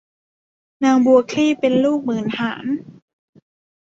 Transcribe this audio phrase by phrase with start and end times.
[0.83, 2.65] นางบัวคลี่เป็นลูกหมื่นหาญ